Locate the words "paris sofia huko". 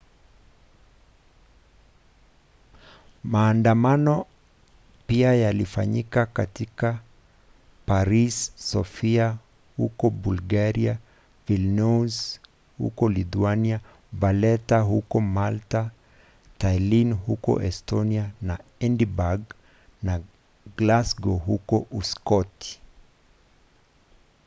7.85-10.09